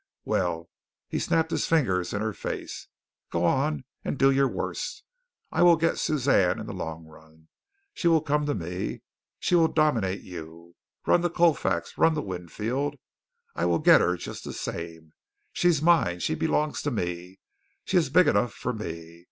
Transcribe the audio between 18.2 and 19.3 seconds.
enough for me.